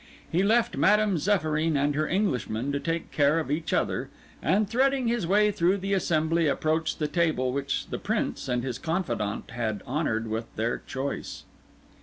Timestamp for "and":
1.77-1.93, 4.41-4.67, 8.49-8.63